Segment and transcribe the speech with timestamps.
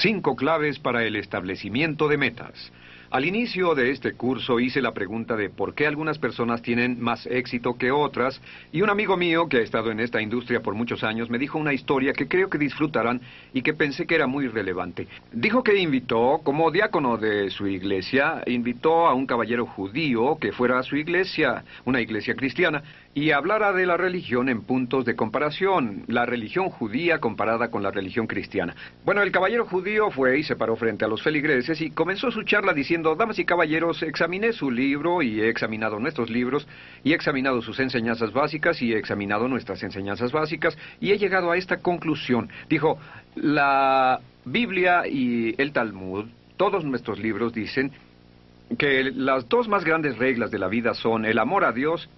[0.00, 2.70] Cinco claves para el establecimiento de metas.
[3.10, 7.26] Al inicio de este curso hice la pregunta de por qué algunas personas tienen más
[7.26, 8.38] éxito que otras
[8.70, 11.58] y un amigo mío que ha estado en esta industria por muchos años me dijo
[11.58, 13.22] una historia que creo que disfrutarán
[13.54, 15.08] y que pensé que era muy relevante.
[15.32, 20.78] Dijo que invitó, como diácono de su iglesia, invitó a un caballero judío que fuera
[20.78, 22.84] a su iglesia, una iglesia cristiana,
[23.18, 27.90] y hablara de la religión en puntos de comparación, la religión judía comparada con la
[27.90, 28.76] religión cristiana.
[29.04, 32.44] Bueno, el caballero judío fue y se paró frente a los feligreses y comenzó su
[32.44, 36.68] charla diciendo, damas y caballeros, examiné su libro y he examinado nuestros libros
[37.02, 41.50] y he examinado sus enseñanzas básicas y he examinado nuestras enseñanzas básicas y he llegado
[41.50, 42.48] a esta conclusión.
[42.68, 43.00] Dijo,
[43.34, 47.90] la Biblia y el Talmud, todos nuestros libros dicen
[48.78, 52.08] que las dos más grandes reglas de la vida son el amor a Dios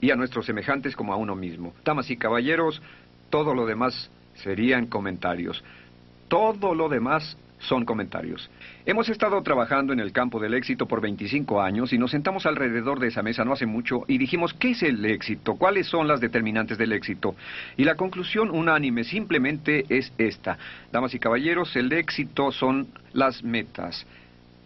[0.00, 1.74] y a nuestros semejantes como a uno mismo.
[1.84, 2.80] Damas y caballeros,
[3.30, 5.62] todo lo demás serían comentarios.
[6.28, 8.48] Todo lo demás son comentarios.
[8.86, 13.00] Hemos estado trabajando en el campo del éxito por 25 años y nos sentamos alrededor
[13.00, 15.56] de esa mesa no hace mucho y dijimos, ¿qué es el éxito?
[15.56, 17.34] ¿Cuáles son las determinantes del éxito?
[17.76, 20.58] Y la conclusión unánime simplemente es esta.
[20.92, 24.06] Damas y caballeros, el éxito son las metas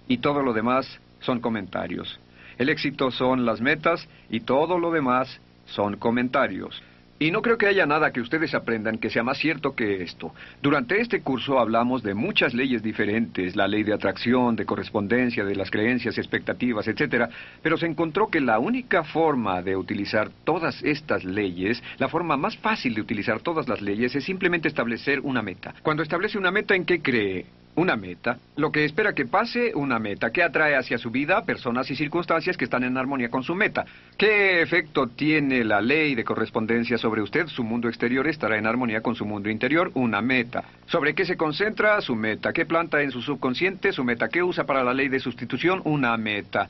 [0.09, 2.21] y todo lo demás son comentarios.
[2.59, 6.83] El éxito son las metas y todo lo demás son comentarios.
[7.23, 10.35] Y no creo que haya nada que ustedes aprendan que sea más cierto que esto.
[10.61, 15.55] Durante este curso hablamos de muchas leyes diferentes, la ley de atracción, de correspondencia, de
[15.55, 17.31] las creencias, expectativas, etc.
[17.63, 22.57] Pero se encontró que la única forma de utilizar todas estas leyes, la forma más
[22.57, 25.75] fácil de utilizar todas las leyes, es simplemente establecer una meta.
[25.81, 27.47] Cuando establece una meta, ¿en qué cree?
[27.75, 28.37] Una meta.
[28.57, 30.31] Lo que espera que pase, una meta.
[30.31, 33.87] que atrae hacia su vida personas y circunstancias que están en armonía con su meta?
[34.19, 37.47] ¿Qué efecto tiene la ley de correspondencia sobre usted?
[37.47, 39.91] Su mundo exterior estará en armonía con su mundo interior.
[39.95, 40.65] Una meta.
[40.87, 42.01] ¿Sobre qué se concentra?
[42.03, 42.53] Su meta.
[42.53, 43.93] ¿Qué planta en su subconsciente?
[43.93, 44.29] Su meta.
[44.29, 45.81] ¿Qué usa para la ley de sustitución?
[45.85, 46.69] Una meta.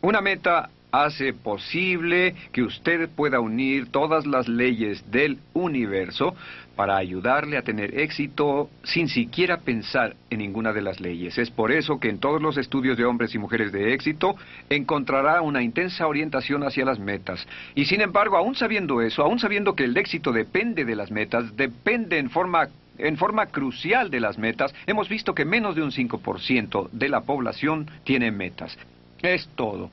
[0.00, 6.34] Una meta hace posible que usted pueda unir todas las leyes del universo
[6.76, 11.38] para ayudarle a tener éxito sin siquiera pensar en ninguna de las leyes.
[11.38, 14.36] Es por eso que en todos los estudios de hombres y mujeres de éxito
[14.68, 17.46] encontrará una intensa orientación hacia las metas.
[17.74, 21.56] Y sin embargo, aún sabiendo eso, aún sabiendo que el éxito depende de las metas,
[21.56, 25.90] depende en forma en forma crucial de las metas, hemos visto que menos de un
[25.90, 28.76] 5% de la población tiene metas.
[29.22, 29.90] Es todo.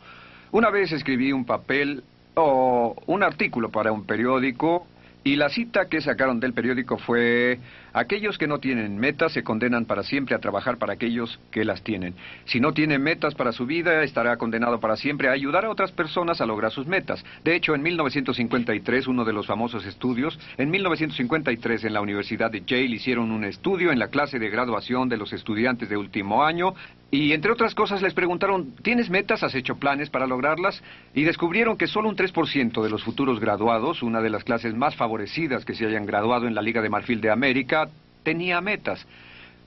[0.52, 4.88] Una vez escribí un papel o un artículo para un periódico
[5.24, 7.60] y la cita que sacaron del periódico fue,
[7.94, 11.84] aquellos que no tienen metas se condenan para siempre a trabajar para aquellos que las
[11.84, 12.16] tienen.
[12.46, 15.92] Si no tiene metas para su vida, estará condenado para siempre a ayudar a otras
[15.92, 17.24] personas a lograr sus metas.
[17.44, 22.62] De hecho, en 1953, uno de los famosos estudios, en 1953 en la Universidad de
[22.62, 26.74] Yale hicieron un estudio en la clase de graduación de los estudiantes de último año
[27.12, 29.42] y entre otras cosas les preguntaron, ¿tienes metas?
[29.42, 30.84] ¿Has hecho planes para lograrlas?
[31.16, 34.96] Y descubrieron que solo un 3% de los futuros graduados, una de las clases más
[34.96, 37.79] favorecidas que se hayan graduado en la Liga de Marfil de América,
[38.24, 39.06] tenía metas.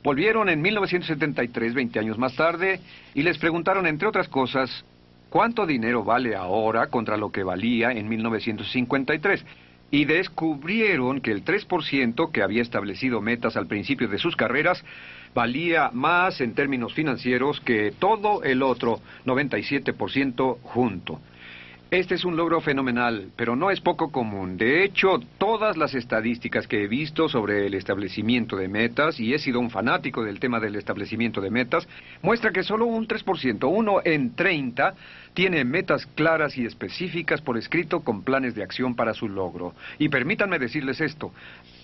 [0.03, 2.81] Volvieron en 1973, 20 años más tarde,
[3.15, 4.85] y les preguntaron, entre otras cosas,
[5.31, 9.45] ¿cuánto dinero vale ahora contra lo que valía en 1953?
[9.93, 14.83] y descubrieron que el 3% que había establecido metas al principio de sus carreras
[15.35, 21.21] valía más en términos financieros que todo el otro 97% junto.
[21.93, 24.57] Este es un logro fenomenal, pero no es poco común.
[24.57, 29.39] De hecho, todas las estadísticas que he visto sobre el establecimiento de metas, y he
[29.39, 31.87] sido un fanático del tema del establecimiento de metas,
[32.23, 34.95] muestra que solo un 3%, uno en 30,
[35.35, 39.75] tiene metas claras y específicas por escrito con planes de acción para su logro.
[39.99, 41.35] Y permítanme decirles esto,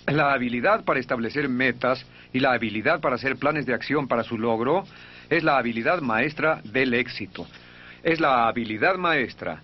[0.07, 4.39] la habilidad para establecer metas y la habilidad para hacer planes de acción para su
[4.39, 4.85] logro
[5.29, 7.47] es la habilidad maestra del éxito.
[8.03, 9.61] Es la habilidad maestra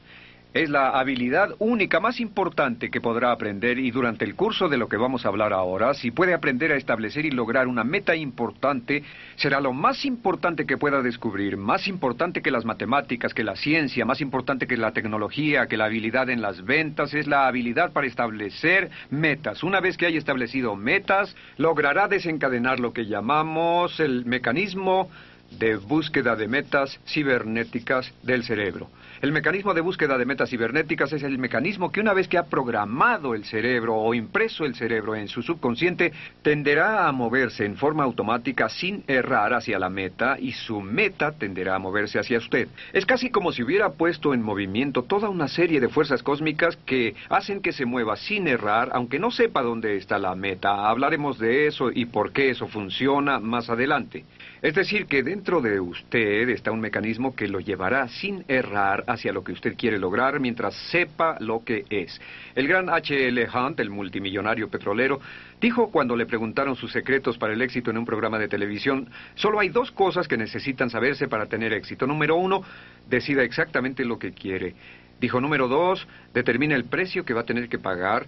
[0.54, 4.88] es la habilidad única más importante que podrá aprender y durante el curso de lo
[4.88, 9.02] que vamos a hablar ahora, si puede aprender a establecer y lograr una meta importante,
[9.34, 14.04] será lo más importante que pueda descubrir, más importante que las matemáticas, que la ciencia,
[14.04, 18.06] más importante que la tecnología, que la habilidad en las ventas, es la habilidad para
[18.06, 19.64] establecer metas.
[19.64, 25.10] Una vez que haya establecido metas, logrará desencadenar lo que llamamos el mecanismo
[25.58, 28.88] de búsqueda de metas cibernéticas del cerebro.
[29.22, 32.46] El mecanismo de búsqueda de metas cibernéticas es el mecanismo que una vez que ha
[32.46, 36.12] programado el cerebro o impreso el cerebro en su subconsciente,
[36.42, 41.76] tenderá a moverse en forma automática sin errar hacia la meta y su meta tenderá
[41.76, 42.68] a moverse hacia usted.
[42.92, 47.14] Es casi como si hubiera puesto en movimiento toda una serie de fuerzas cósmicas que
[47.28, 50.88] hacen que se mueva sin errar, aunque no sepa dónde está la meta.
[50.88, 54.24] Hablaremos de eso y por qué eso funciona más adelante.
[54.64, 59.32] Es decir, que dentro de usted está un mecanismo que lo llevará sin errar hacia
[59.32, 62.20] lo que usted quiere lograr mientras sepa lo que es.
[62.54, 63.46] El gran H.L.
[63.54, 65.20] Hunt, el multimillonario petrolero,
[65.60, 69.60] dijo cuando le preguntaron sus secretos para el éxito en un programa de televisión, solo
[69.60, 72.06] hay dos cosas que necesitan saberse para tener éxito.
[72.06, 72.62] Número uno,
[73.08, 74.74] decida exactamente lo que quiere.
[75.20, 78.26] Dijo número dos, determine el precio que va a tener que pagar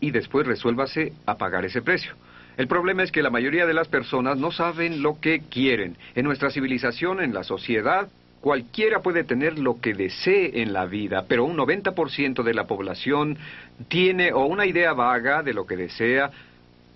[0.00, 2.14] y después resuélvase a pagar ese precio.
[2.56, 5.96] El problema es que la mayoría de las personas no saben lo que quieren.
[6.16, 8.08] En nuestra civilización, en la sociedad,
[8.40, 13.36] cualquiera puede tener lo que desee en la vida, pero un 90% de la población
[13.88, 16.30] tiene o una idea vaga de lo que desea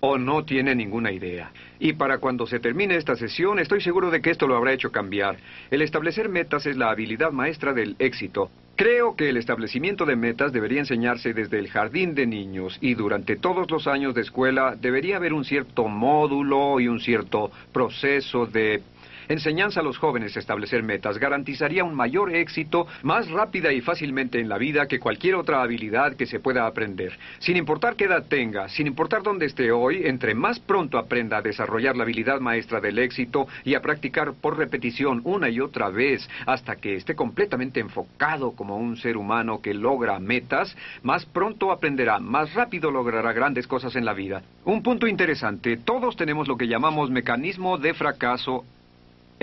[0.05, 1.51] o no tiene ninguna idea.
[1.79, 4.91] Y para cuando se termine esta sesión, estoy seguro de que esto lo habrá hecho
[4.91, 5.37] cambiar.
[5.71, 8.51] El establecer metas es la habilidad maestra del éxito.
[8.75, 13.37] Creo que el establecimiento de metas debería enseñarse desde el jardín de niños y durante
[13.37, 18.81] todos los años de escuela debería haber un cierto módulo y un cierto proceso de
[19.27, 24.39] enseñanza a los jóvenes a establecer metas garantizaría un mayor éxito más rápida y fácilmente
[24.39, 27.17] en la vida que cualquier otra habilidad que se pueda aprender.
[27.39, 31.41] Sin importar qué edad tenga, sin importar dónde esté hoy, entre más pronto aprenda a
[31.41, 36.27] desarrollar la habilidad maestra del éxito y a practicar por repetición una y otra vez
[36.45, 42.19] hasta que esté completamente enfocado como un ser humano que logra metas, más pronto aprenderá,
[42.19, 44.43] más rápido logrará grandes cosas en la vida.
[44.65, 48.65] Un punto interesante, todos tenemos lo que llamamos mecanismo de fracaso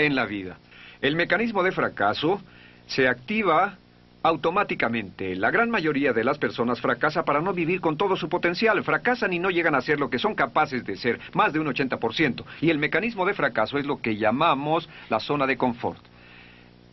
[0.06, 0.58] en la vida.
[1.00, 2.40] El mecanismo de fracaso
[2.86, 3.76] se activa
[4.22, 5.34] automáticamente.
[5.34, 8.82] La gran mayoría de las personas fracasa para no vivir con todo su potencial.
[8.84, 11.66] Fracasan y no llegan a ser lo que son capaces de ser, más de un
[11.66, 12.44] 80%.
[12.60, 16.09] Y el mecanismo de fracaso es lo que llamamos la zona de confort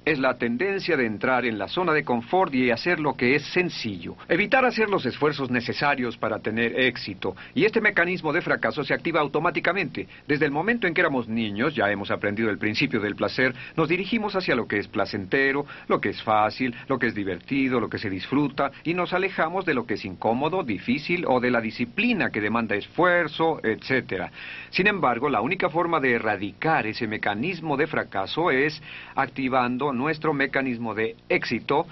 [0.07, 3.43] es la tendencia de entrar en la zona de confort y hacer lo que es
[3.47, 4.15] sencillo.
[4.29, 7.35] Evitar hacer los esfuerzos necesarios para tener éxito.
[7.53, 10.07] Y este mecanismo de fracaso se activa automáticamente.
[10.25, 13.89] Desde el momento en que éramos niños, ya hemos aprendido el principio del placer, nos
[13.89, 17.89] dirigimos hacia lo que es placentero, lo que es fácil, lo que es divertido, lo
[17.89, 21.59] que se disfruta, y nos alejamos de lo que es incómodo, difícil o de la
[21.59, 24.31] disciplina que demanda esfuerzo, etc.
[24.69, 28.81] Sin embargo, la única forma de erradicar ese mecanismo de fracaso es
[29.13, 31.87] activando nuestro mecanismo de éxito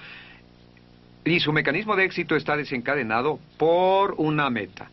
[1.26, 4.90] y su mecanismo de éxito está desencadenado por una meta.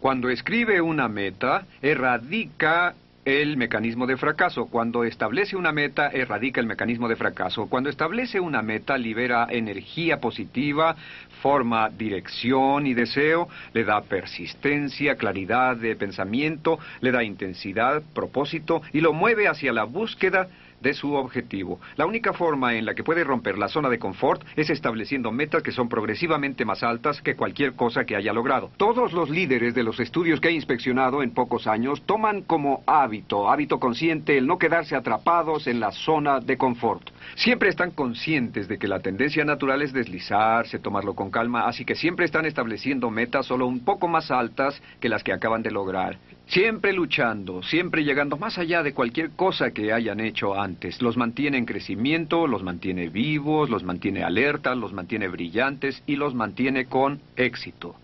[0.00, 2.94] Cuando escribe una meta, erradica
[3.24, 4.66] el mecanismo de fracaso.
[4.66, 7.66] Cuando establece una meta, erradica el mecanismo de fracaso.
[7.66, 10.96] Cuando establece una meta, libera energía positiva,
[11.42, 19.00] forma dirección y deseo, le da persistencia, claridad de pensamiento, le da intensidad, propósito y
[19.00, 20.48] lo mueve hacia la búsqueda
[20.84, 21.80] de su objetivo.
[21.96, 25.64] La única forma en la que puede romper la zona de confort es estableciendo metas
[25.64, 28.70] que son progresivamente más altas que cualquier cosa que haya logrado.
[28.76, 33.50] Todos los líderes de los estudios que he inspeccionado en pocos años toman como hábito,
[33.50, 37.10] hábito consciente, el no quedarse atrapados en la zona de confort.
[37.36, 41.94] Siempre están conscientes de que la tendencia natural es deslizarse, tomarlo con calma, así que
[41.94, 46.18] siempre están estableciendo metas solo un poco más altas que las que acaban de lograr.
[46.46, 51.00] Siempre luchando, siempre llegando más allá de cualquier cosa que hayan hecho antes.
[51.00, 56.34] Los mantiene en crecimiento, los mantiene vivos, los mantiene alertas, los mantiene brillantes y los
[56.34, 57.96] mantiene con éxito.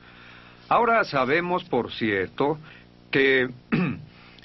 [0.69, 2.59] Ahora sabemos, por cierto,
[3.11, 3.49] que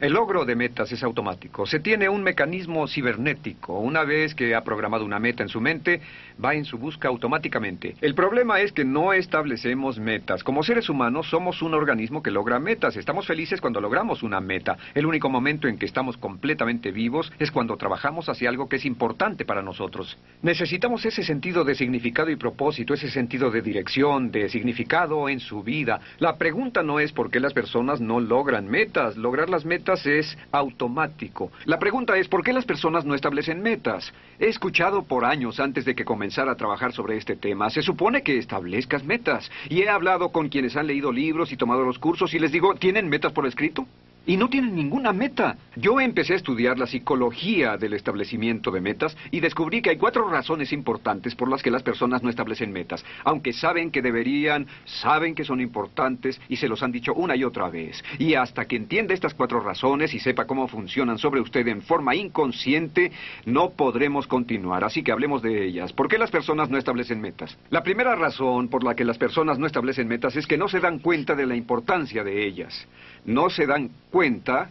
[0.02, 1.66] El logro de metas es automático.
[1.66, 3.80] Se tiene un mecanismo cibernético.
[3.80, 6.02] Una vez que ha programado una meta en su mente,
[6.44, 7.96] va en su busca automáticamente.
[8.01, 10.44] El problema es que no establecemos metas.
[10.44, 12.98] Como seres humanos somos un organismo que logra metas.
[12.98, 14.77] Estamos felices cuando logramos una meta.
[14.94, 18.86] El único momento en que estamos completamente vivos es cuando trabajamos hacia algo que es
[18.86, 20.18] importante para nosotros.
[20.42, 25.63] Necesitamos ese sentido de significado y propósito, ese sentido de dirección, de significado en su
[25.63, 26.00] vida.
[26.20, 29.18] La pregunta no es por qué las personas no logran metas.
[29.18, 31.51] Lograr las metas es automático.
[31.65, 34.13] La pregunta es, ¿por qué las personas no establecen metas?
[34.39, 38.24] He escuchado por años antes de que comenzara a trabajar sobre este tema, se supone
[38.24, 39.50] que establezcas metas.
[39.70, 42.75] Y he hablado con quienes han leído libros y tomado los cursos y les digo,
[42.75, 43.86] ¿tienen metas por escrito?
[44.25, 45.58] Y no tienen ninguna meta.
[45.75, 50.29] Yo empecé a estudiar la psicología del establecimiento de metas y descubrí que hay cuatro
[50.29, 55.36] razones importantes por las que las personas no establecen metas, aunque saben que deberían, saben
[55.36, 58.03] que son importantes y se los han dicho una y otra vez.
[58.20, 62.15] Y hasta que entienda estas cuatro razones y sepa cómo funcionan sobre usted en forma
[62.15, 63.12] inconsciente,
[63.46, 64.84] no podremos continuar.
[64.84, 65.94] Así que hablemos de ellas.
[65.94, 67.58] ¿Por qué las personas no establecen metas?
[67.70, 70.79] La primera razón por la que las personas no establecen metas es que no se
[70.79, 72.88] dan cuenta de la importancia de ellas.
[73.25, 74.70] No se dan cuenta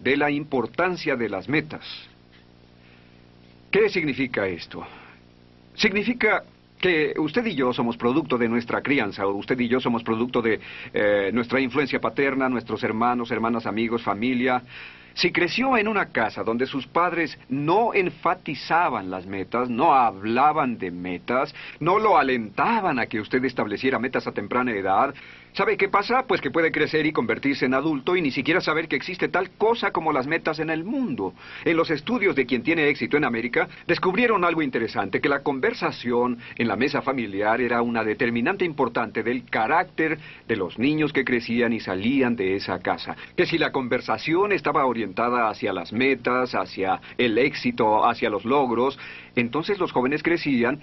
[0.00, 1.84] de la importancia de las metas.
[3.70, 4.86] ¿Qué significa esto?
[5.74, 6.44] Significa
[6.80, 10.60] que usted y yo somos producto de nuestra crianza, usted y yo somos producto de
[10.92, 14.62] eh, nuestra influencia paterna, nuestros hermanos, hermanas, amigos, familia.
[15.14, 20.90] Si creció en una casa donde sus padres no enfatizaban las metas, no hablaban de
[20.90, 25.14] metas, no lo alentaban a que usted estableciera metas a temprana edad,
[25.54, 26.24] ¿Sabe qué pasa?
[26.26, 29.50] Pues que puede crecer y convertirse en adulto y ni siquiera saber que existe tal
[29.50, 31.32] cosa como las metas en el mundo.
[31.64, 36.38] En los estudios de quien tiene éxito en América, descubrieron algo interesante, que la conversación
[36.56, 40.18] en la mesa familiar era una determinante importante del carácter
[40.48, 43.14] de los niños que crecían y salían de esa casa.
[43.36, 48.98] Que si la conversación estaba orientada hacia las metas, hacia el éxito, hacia los logros,
[49.36, 50.80] entonces los jóvenes crecían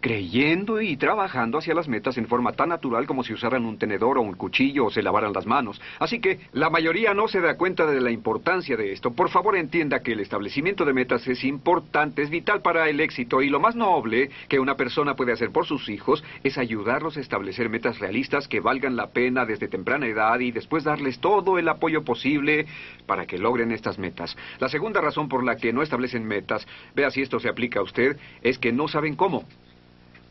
[0.00, 4.18] creyendo y trabajando hacia las metas en forma tan natural como si usaran un tenedor
[4.18, 5.80] o un cuchillo o se lavaran las manos.
[5.98, 9.12] Así que la mayoría no se da cuenta de la importancia de esto.
[9.12, 13.42] Por favor entienda que el establecimiento de metas es importante, es vital para el éxito
[13.42, 17.20] y lo más noble que una persona puede hacer por sus hijos es ayudarlos a
[17.20, 21.68] establecer metas realistas que valgan la pena desde temprana edad y después darles todo el
[21.68, 22.66] apoyo posible
[23.06, 24.36] para que logren estas metas.
[24.58, 27.82] La segunda razón por la que no establecen metas, vea si esto se aplica a
[27.82, 29.44] usted, es que no saben cómo.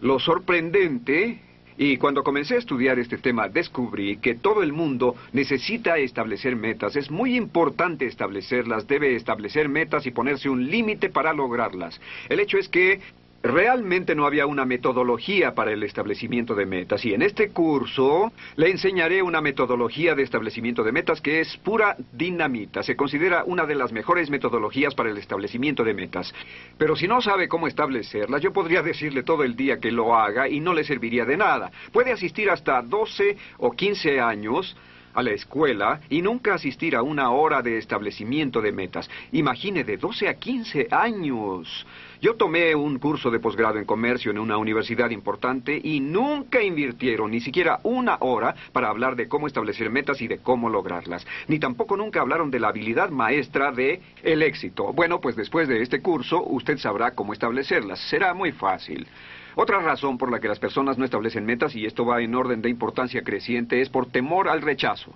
[0.01, 1.39] Lo sorprendente,
[1.77, 6.95] y cuando comencé a estudiar este tema descubrí que todo el mundo necesita establecer metas.
[6.95, 11.99] Es muy importante establecerlas, debe establecer metas y ponerse un límite para lograrlas.
[12.29, 13.01] El hecho es que
[13.45, 18.71] Realmente no había una metodología para el establecimiento de metas y en este curso le
[18.71, 22.81] enseñaré una metodología de establecimiento de metas que es pura dinamita.
[22.81, 26.33] Se considera una de las mejores metodologías para el establecimiento de metas.
[26.79, 30.49] Pero si no sabe cómo establecerlas, yo podría decirle todo el día que lo haga
[30.49, 31.71] y no le serviría de nada.
[31.91, 34.75] Puede asistir hasta 12 o 15 años
[35.15, 39.09] a la escuela y nunca asistir a una hora de establecimiento de metas.
[39.31, 41.85] Imagine de 12 a 15 años.
[42.25, 47.29] Yo tomé un curso de posgrado en comercio en una universidad importante y nunca invirtieron
[47.29, 51.23] ni siquiera una hora para hablar de cómo establecer metas y de cómo lograrlas.
[51.47, 54.91] Ni tampoco nunca hablaron de la habilidad maestra de el éxito.
[54.91, 57.99] Bueno, pues después de este curso usted sabrá cómo establecerlas.
[58.09, 59.05] Será muy fácil.
[59.53, 62.59] Otra razón por la que las personas no establecen metas, y esto va en orden
[62.59, 65.13] de importancia creciente, es por temor al rechazo.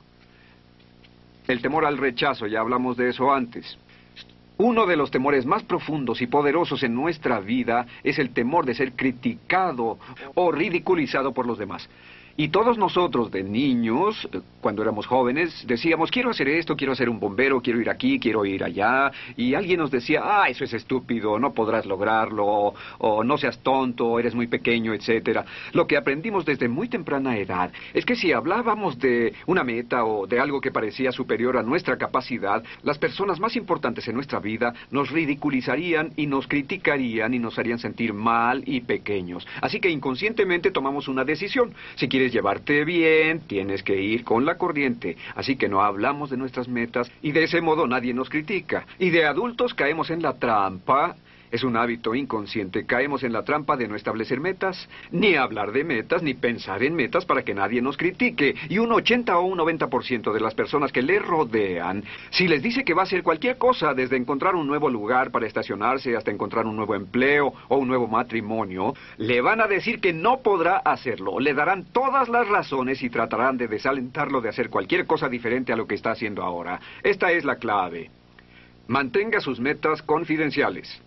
[1.48, 3.80] El temor al rechazo, ya hablamos de eso antes.
[4.62, 8.74] Uno de los temores más profundos y poderosos en nuestra vida es el temor de
[8.74, 9.98] ser criticado
[10.36, 11.90] o ridiculizado por los demás.
[12.38, 14.28] Y todos nosotros de niños,
[14.62, 18.46] cuando éramos jóvenes, decíamos, quiero hacer esto, quiero ser un bombero, quiero ir aquí, quiero
[18.46, 19.12] ir allá.
[19.36, 24.20] Y alguien nos decía, ah, eso es estúpido, no podrás lograrlo, o, no seas tonto,
[24.20, 25.46] eres muy pequeño, etcétera.
[25.74, 30.28] Lo que aprendimos desde muy temprana edad es que si hablábamos de una meta o
[30.28, 34.74] de algo que parecía superior a nuestra capacidad, las personas más importantes en nuestra vida
[34.92, 39.48] nos ridiculizarían y nos criticarían y nos harían sentir mal y pequeños.
[39.62, 41.74] Así que inconscientemente tomamos una decisión.
[41.96, 45.18] Si quieres llevarte bien, tienes que ir con la corriente.
[45.36, 48.86] Así que no hablamos de nuestras metas y de ese modo nadie nos critica.
[48.98, 51.16] Y de adultos caemos en la trampa
[51.52, 52.86] es un hábito inconsciente.
[52.86, 56.96] Caemos en la trampa de no establecer metas, ni hablar de metas, ni pensar en
[56.96, 58.56] metas para que nadie nos critique.
[58.70, 62.84] Y un 80 o un 90% de las personas que le rodean, si les dice
[62.84, 66.66] que va a hacer cualquier cosa, desde encontrar un nuevo lugar para estacionarse hasta encontrar
[66.66, 71.40] un nuevo empleo o un nuevo matrimonio, le van a decir que no podrá hacerlo.
[71.40, 75.76] Le darán todas las razones y tratarán de desalentarlo de hacer cualquier cosa diferente a
[75.76, 76.80] lo que está haciendo ahora.
[77.04, 78.10] Esta es la clave.
[78.88, 81.02] Mantenga sus metas confidenciales.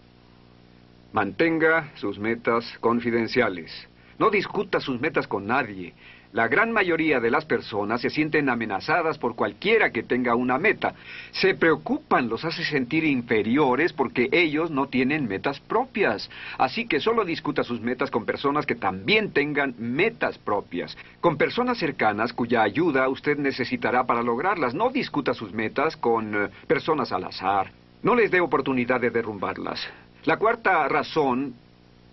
[1.12, 3.70] Mantenga sus metas confidenciales.
[4.18, 5.92] No discuta sus metas con nadie.
[6.32, 10.94] La gran mayoría de las personas se sienten amenazadas por cualquiera que tenga una meta.
[11.32, 16.30] Se preocupan, los hace sentir inferiores porque ellos no tienen metas propias.
[16.56, 20.96] Así que solo discuta sus metas con personas que también tengan metas propias.
[21.20, 24.72] Con personas cercanas cuya ayuda usted necesitará para lograrlas.
[24.72, 27.70] No discuta sus metas con eh, personas al azar.
[28.02, 29.86] No les dé oportunidad de derrumbarlas.
[30.24, 31.54] La cuarta razón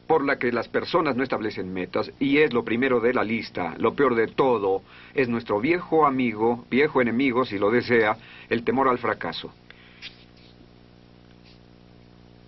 [0.07, 3.75] por la que las personas no establecen metas, y es lo primero de la lista,
[3.77, 4.81] lo peor de todo,
[5.13, 8.17] es nuestro viejo amigo, viejo enemigo, si lo desea,
[8.49, 9.53] el temor al fracaso.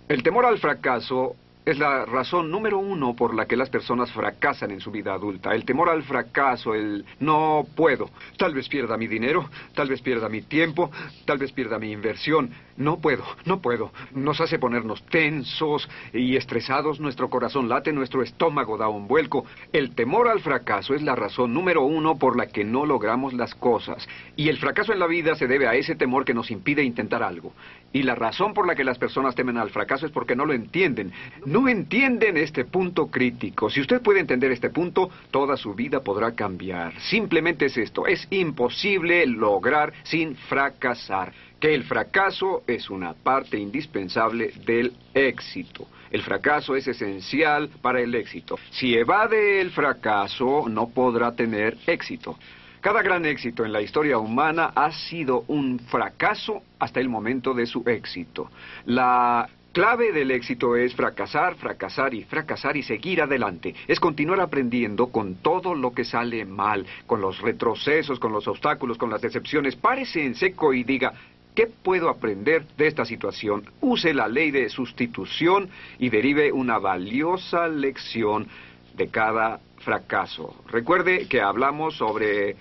[0.08, 4.72] El temor al fracaso es la razón número uno por la que las personas fracasan
[4.72, 5.54] en su vida adulta.
[5.54, 8.10] El temor al fracaso, el no puedo.
[8.36, 10.90] Tal vez pierda mi dinero, tal vez pierda mi tiempo,
[11.24, 12.50] tal vez pierda mi inversión.
[12.76, 13.92] No puedo, no puedo.
[14.12, 19.44] Nos hace ponernos tensos y estresados, nuestro corazón late, nuestro estómago da un vuelco.
[19.72, 23.54] El temor al fracaso es la razón número uno por la que no logramos las
[23.54, 24.08] cosas.
[24.36, 27.22] Y el fracaso en la vida se debe a ese temor que nos impide intentar
[27.22, 27.52] algo.
[27.92, 30.54] Y la razón por la que las personas temen al fracaso es porque no lo
[30.54, 31.12] entienden.
[31.44, 33.68] No entienden este punto crítico.
[33.68, 36.98] Si usted puede entender este punto, toda su vida podrá cambiar.
[37.00, 38.06] Simplemente es esto.
[38.06, 45.86] Es imposible lograr sin fracasar que el fracaso es una parte indispensable del éxito.
[46.10, 48.58] El fracaso es esencial para el éxito.
[48.70, 52.36] Si evade el fracaso, no podrá tener éxito.
[52.82, 57.64] Cada gran éxito en la historia humana ha sido un fracaso hasta el momento de
[57.64, 58.50] su éxito.
[58.86, 63.72] La clave del éxito es fracasar, fracasar y fracasar y seguir adelante.
[63.86, 68.98] Es continuar aprendiendo con todo lo que sale mal, con los retrocesos, con los obstáculos,
[68.98, 69.76] con las decepciones.
[69.76, 71.12] Párese en seco y diga,
[71.54, 73.62] ¿Qué puedo aprender de esta situación?
[73.80, 75.68] Use la ley de sustitución
[76.00, 78.48] y derive una valiosa lección
[78.96, 80.62] de cada fracaso.
[80.68, 82.56] Recuerde que hablamos sobre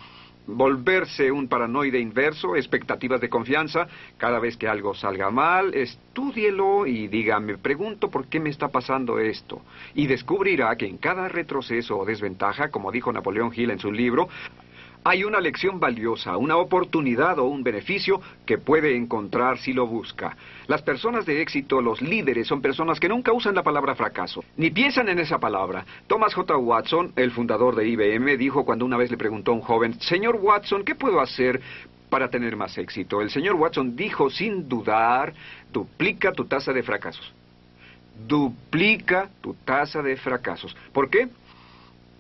[0.48, 3.88] volverse un paranoide inverso, expectativas de confianza.
[4.18, 8.70] Cada vez que algo salga mal, estúdielo y diga, me pregunto por qué me está
[8.70, 9.62] pasando esto.
[9.94, 14.30] Y descubrirá que en cada retroceso o desventaja, como dijo Napoleón Hill en su libro,
[15.03, 20.38] hay una lección valiosa, una oportunidad o un beneficio que puede encontrar si lo busca.
[20.67, 24.70] Las personas de éxito, los líderes, son personas que nunca usan la palabra fracaso, ni
[24.70, 25.86] piensan en esa palabra.
[26.08, 26.55] Thomas J.
[26.58, 30.36] Watson, el fundador de IBM, dijo cuando una vez le preguntó a un joven, Señor
[30.36, 31.60] Watson, ¿qué puedo hacer
[32.10, 33.22] para tener más éxito?
[33.22, 35.34] El señor Watson dijo sin dudar,
[35.72, 37.34] duplica tu tasa de fracasos.
[38.27, 40.75] Duplica tu tasa de fracasos.
[40.93, 41.29] ¿Por qué?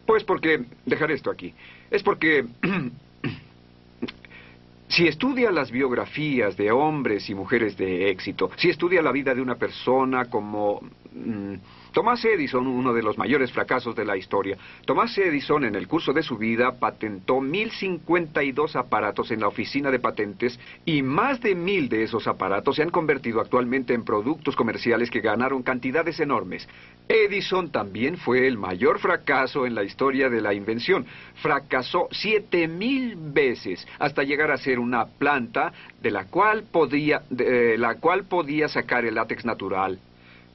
[0.05, 1.53] Pues porque, dejar esto aquí,
[1.91, 2.45] es porque
[4.87, 9.41] si estudia las biografías de hombres y mujeres de éxito, si estudia la vida de
[9.41, 10.81] una persona como...
[11.13, 11.55] Mm,
[11.91, 14.57] Thomas Edison, uno de los mayores fracasos de la historia.
[14.85, 19.99] Thomas Edison, en el curso de su vida, patentó 1052 aparatos en la oficina de
[19.99, 25.11] patentes y más de mil de esos aparatos se han convertido actualmente en productos comerciales
[25.11, 26.65] que ganaron cantidades enormes.
[27.09, 31.05] Edison también fue el mayor fracaso en la historia de la invención.
[31.41, 37.77] Fracasó siete mil veces hasta llegar a ser una planta de la cual podía, de,
[37.77, 39.99] la cual podía sacar el látex natural.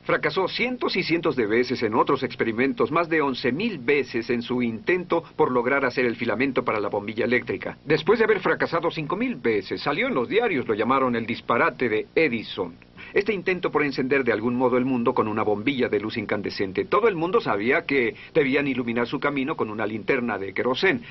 [0.07, 4.40] Fracasó cientos y cientos de veces en otros experimentos, más de once mil veces en
[4.40, 7.77] su intento por lograr hacer el filamento para la bombilla eléctrica.
[7.85, 11.88] Después de haber fracasado cinco mil veces, salió en los diarios, lo llamaron el disparate
[11.88, 12.77] de Edison.
[13.14, 16.85] Este intento por encender de algún modo el mundo con una bombilla de luz incandescente.
[16.85, 21.03] Todo el mundo sabía que debían iluminar su camino con una linterna de querosén.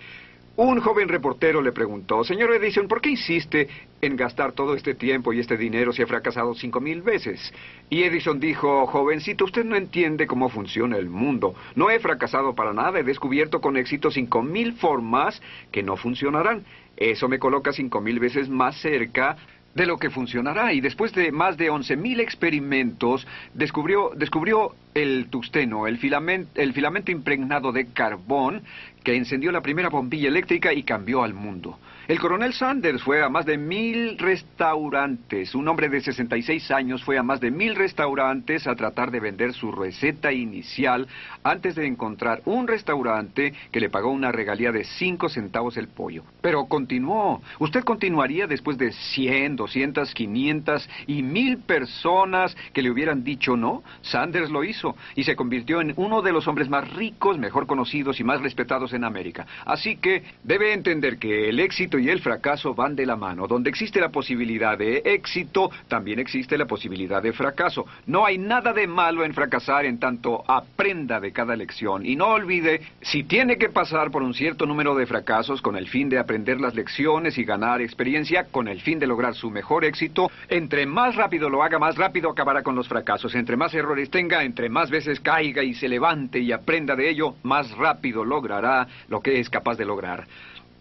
[0.57, 3.67] Un joven reportero le preguntó, señor Edison, ¿por qué insiste
[3.99, 7.53] en gastar todo este tiempo y este dinero si ha fracasado cinco mil veces?
[7.89, 11.55] Y Edison dijo, jovencito, usted no entiende cómo funciona el mundo.
[11.75, 15.41] No he fracasado para nada, he descubierto con éxito cinco mil formas
[15.73, 16.63] que no funcionarán.
[16.95, 19.35] Eso me coloca cinco mil veces más cerca
[19.75, 20.73] de lo que funcionará.
[20.73, 26.73] Y después de más de once mil experimentos, descubrió, descubrió el tungsteno, el filamento, el
[26.73, 28.63] filamento impregnado de carbón
[29.03, 31.77] que encendió la primera bombilla eléctrica y cambió al mundo.
[32.07, 35.55] El coronel Sanders fue a más de mil restaurantes.
[35.55, 39.53] Un hombre de 66 años fue a más de mil restaurantes a tratar de vender
[39.53, 41.07] su receta inicial
[41.41, 46.23] antes de encontrar un restaurante que le pagó una regalía de 5 centavos el pollo.
[46.41, 47.41] Pero continuó.
[47.57, 53.81] Usted continuaría después de 100, 200, 500 y mil personas que le hubieran dicho no.
[54.03, 58.19] Sanders lo hizo y se convirtió en uno de los hombres más ricos, mejor conocidos
[58.19, 59.47] y más respetados en América.
[59.65, 63.47] Así que debe entender que el éxito y el fracaso van de la mano.
[63.47, 67.85] Donde existe la posibilidad de éxito, también existe la posibilidad de fracaso.
[68.07, 72.05] No hay nada de malo en fracasar en tanto aprenda de cada lección.
[72.05, 75.87] Y no olvide, si tiene que pasar por un cierto número de fracasos con el
[75.87, 79.85] fin de aprender las lecciones y ganar experiencia, con el fin de lograr su mejor
[79.85, 83.35] éxito, entre más rápido lo haga, más rápido acabará con los fracasos.
[83.35, 87.35] Entre más errores tenga, entre más veces caiga y se levante y aprenda de ello,
[87.43, 90.25] más rápido logrará lo que es capaz de lograr.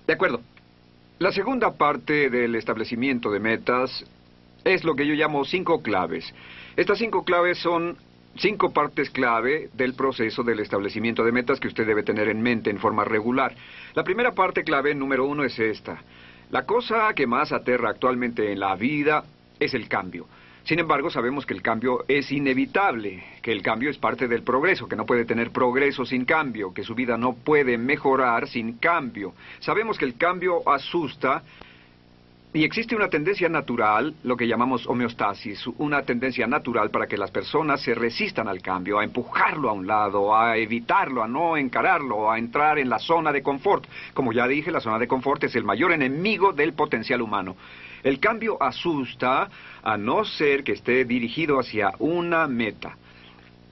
[0.07, 0.41] De acuerdo.
[1.21, 4.05] La segunda parte del establecimiento de metas
[4.65, 6.35] es lo que yo llamo cinco claves.
[6.75, 7.97] Estas cinco claves son
[8.37, 12.69] cinco partes clave del proceso del establecimiento de metas que usted debe tener en mente
[12.69, 13.55] en forma regular.
[13.95, 16.03] La primera parte clave número uno es esta.
[16.51, 19.23] La cosa que más aterra actualmente en la vida
[19.61, 20.27] es el cambio.
[20.65, 24.89] Sin embargo, sabemos que el cambio es inevitable, que el cambio es parte del progreso,
[24.89, 29.35] que no puede tener progreso sin cambio, que su vida no puede mejorar sin cambio.
[29.61, 31.43] Sabemos que el cambio asusta
[32.55, 37.31] y existe una tendencia natural, lo que llamamos homeostasis, una tendencia natural para que las
[37.31, 42.31] personas se resistan al cambio, a empujarlo a un lado, a evitarlo, a no encararlo,
[42.31, 43.85] a entrar en la zona de confort.
[44.15, 47.57] Como ya dije, la zona de confort es el mayor enemigo del potencial humano.
[48.05, 49.49] El cambio asusta
[49.83, 52.97] a no ser que esté dirigido hacia una meta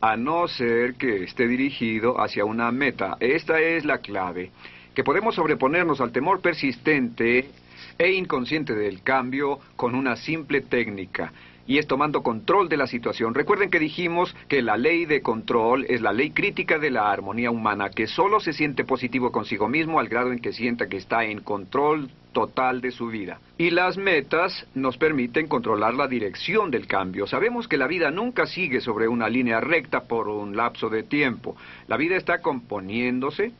[0.02, 3.16] a no ser que esté dirigido hacia una meta.
[3.20, 4.50] Esta es la clave,
[4.96, 7.48] que podemos sobreponernos al temor persistente
[7.96, 11.32] e inconsciente del cambio con una simple técnica
[11.68, 13.32] y es tomando control de la situación.
[13.32, 17.52] Recuerden que dijimos que la ley de control es la ley crítica de la armonía
[17.52, 21.24] humana, que solo se siente positivo consigo mismo al grado en que sienta que está
[21.24, 23.40] en control total de su vida.
[23.58, 27.26] Y las metas nos permiten controlar la dirección del cambio.
[27.26, 31.56] Sabemos que la vida nunca sigue sobre una línea recta por un lapso de tiempo.
[31.86, 33.52] La vida está componiéndose,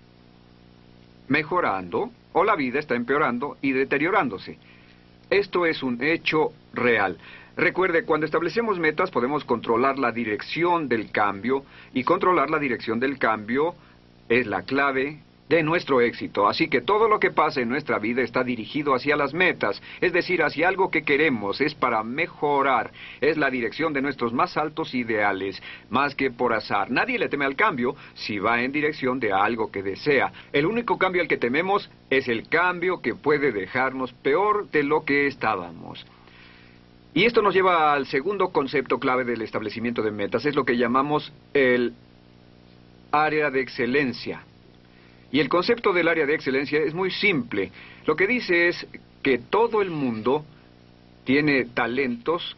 [1.29, 4.59] mejorando, o la vida está empeorando y deteriorándose.
[5.31, 7.19] Esto es un hecho real.
[7.57, 13.19] Recuerde, cuando establecemos metas podemos controlar la dirección del cambio y controlar la dirección del
[13.19, 13.75] cambio
[14.29, 15.21] es la clave
[15.53, 16.49] de nuestro éxito.
[16.49, 20.15] Así que todo lo que pasa en nuestra vida está dirigido hacia las metas, es
[20.15, 24.95] decir, hacia algo que queremos, es para mejorar, es la dirección de nuestros más altos
[24.95, 26.91] ideales, más que por azar.
[26.91, 30.33] Nadie le teme al cambio si va en dirección de algo que desea.
[30.55, 35.05] El único cambio al que tememos es el cambio que puede dejarnos peor de lo
[35.05, 36.07] que estábamos.
[37.13, 40.79] Y esto nos lleva al segundo concepto clave del establecimiento de metas, es lo que
[40.79, 41.93] llamamos el
[43.11, 44.47] área de excelencia.
[45.33, 47.73] Y el concepto del área de excelencia es muy simple.
[48.07, 48.87] Lo que dice es
[49.23, 50.45] que todo el mundo
[51.25, 52.57] tiene talentos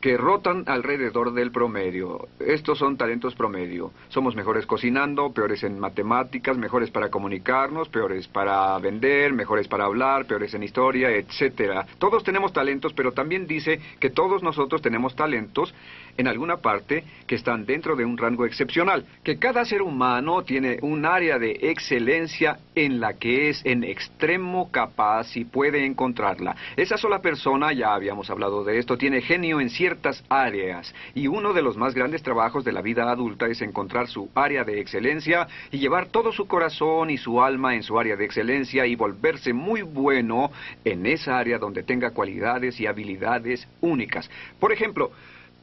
[0.00, 2.28] que rotan alrededor del promedio.
[2.38, 3.92] Estos son talentos promedio.
[4.08, 10.26] Somos mejores cocinando, peores en matemáticas, mejores para comunicarnos, peores para vender, mejores para hablar,
[10.26, 11.86] peores en historia, etcétera.
[11.98, 15.74] Todos tenemos talentos, pero también dice que todos nosotros tenemos talentos
[16.16, 20.78] en alguna parte que están dentro de un rango excepcional, que cada ser humano tiene
[20.82, 26.56] un área de excelencia en la que es en extremo capaz y puede encontrarla.
[26.76, 31.52] Esa sola persona, ya habíamos hablado de esto, tiene genio en ciertas áreas y uno
[31.52, 35.46] de los más grandes trabajos de la vida adulta es encontrar su área de excelencia
[35.70, 39.52] y llevar todo su corazón y su alma en su área de excelencia y volverse
[39.52, 40.50] muy bueno
[40.84, 44.30] en esa área donde tenga cualidades y habilidades únicas.
[44.58, 45.12] Por ejemplo,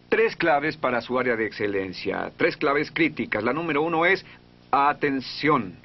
[0.09, 3.43] tres claves para su área de excelencia, tres claves críticas.
[3.43, 4.25] La número uno es
[4.71, 5.75] atención.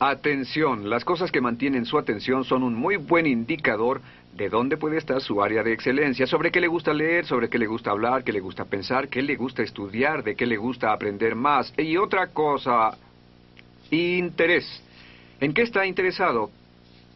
[0.00, 4.00] Atención, las cosas que mantienen su atención son un muy buen indicador
[4.36, 7.58] de dónde puede estar su área de excelencia, sobre qué le gusta leer, sobre qué
[7.58, 10.92] le gusta hablar, qué le gusta pensar, qué le gusta estudiar, de qué le gusta
[10.92, 11.74] aprender más.
[11.76, 12.96] Y otra cosa,
[13.90, 14.82] interés.
[15.40, 16.50] ¿En qué está interesado?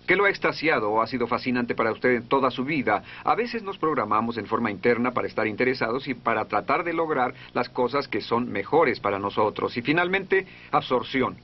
[0.07, 3.03] ¿Qué lo ha extasiado o ha sido fascinante para usted en toda su vida?
[3.23, 7.35] A veces nos programamos en forma interna para estar interesados y para tratar de lograr
[7.53, 9.77] las cosas que son mejores para nosotros.
[9.77, 11.37] Y finalmente, absorción.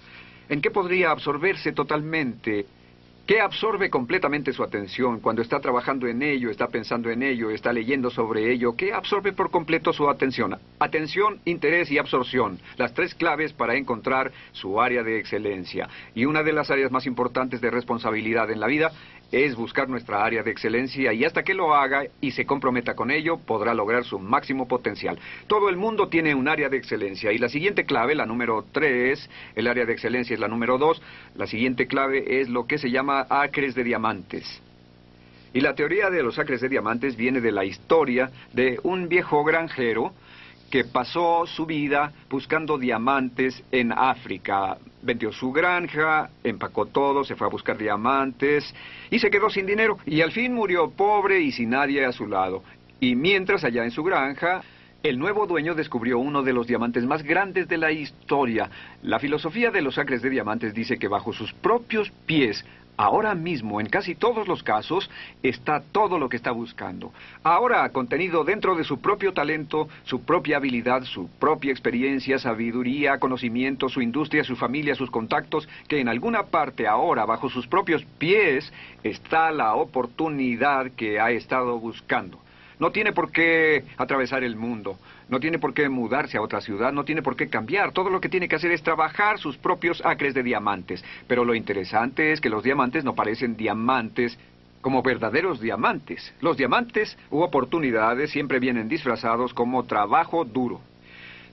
[0.49, 2.67] ¿En qué podría absorberse totalmente?
[3.29, 7.75] ¿Qué absorbe completamente su atención cuando está trabajando en ello, está pensando en ello, está
[7.75, 8.75] leyendo sobre ello?
[8.75, 10.57] ¿Qué absorbe por completo su atención?
[10.79, 15.91] Atención, interés y absorción, las tres claves para encontrar su área de excelencia.
[16.15, 18.93] Y una de las áreas más importantes de responsabilidad en la vida
[19.31, 23.11] es buscar nuestra área de excelencia y hasta que lo haga y se comprometa con
[23.11, 25.19] ello, podrá lograr su máximo potencial.
[25.47, 29.29] Todo el mundo tiene un área de excelencia y la siguiente clave, la número tres,
[29.55, 31.03] el área de excelencia es la número dos,
[31.35, 34.63] la siguiente clave es lo que se llama acres de diamantes.
[35.53, 39.45] Y la teoría de los acres de diamantes viene de la historia de un viejo
[39.45, 40.13] granjero
[40.71, 44.79] que pasó su vida buscando diamantes en África.
[45.03, 48.75] Vendió su granja, empacó todo, se fue a buscar diamantes
[49.11, 49.99] y se quedó sin dinero.
[50.07, 52.63] Y al fin murió pobre y sin nadie a su lado.
[53.01, 54.63] Y mientras allá en su granja,
[55.03, 58.69] el nuevo dueño descubrió uno de los diamantes más grandes de la historia.
[59.03, 62.65] La filosofía de los acres de diamantes dice que bajo sus propios pies
[62.99, 65.09] Ahora mismo, en casi todos los casos,
[65.45, 67.13] está todo lo que está buscando.
[67.45, 73.89] Ahora, contenido dentro de su propio talento, su propia habilidad, su propia experiencia, sabiduría, conocimiento,
[73.89, 78.73] su industria, su familia, sus contactos, que en alguna parte ahora, bajo sus propios pies,
[79.05, 82.41] está la oportunidad que ha estado buscando.
[82.79, 86.93] No tiene por qué atravesar el mundo, no tiene por qué mudarse a otra ciudad,
[86.93, 87.93] no tiene por qué cambiar.
[87.93, 91.05] Todo lo que tiene que hacer es trabajar sus propios acres de diamantes.
[91.27, 94.39] Pero lo interesante es que los diamantes no parecen diamantes
[94.81, 96.33] como verdaderos diamantes.
[96.41, 100.81] Los diamantes u oportunidades siempre vienen disfrazados como trabajo duro.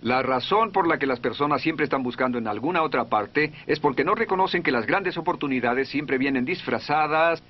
[0.02, 3.80] La razón por la que las personas siempre están buscando en alguna otra parte es
[3.80, 7.42] porque no reconocen que las grandes oportunidades siempre vienen disfrazadas